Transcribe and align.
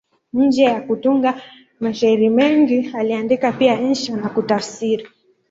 Nje 0.33 0.63
ya 0.63 0.81
kutunga 0.81 1.41
mashairi 1.79 2.29
mengi, 2.29 2.89
aliandika 2.93 3.51
pia 3.51 3.79
insha 3.81 4.15
na 4.17 4.29
kutafsiri. 4.29 5.07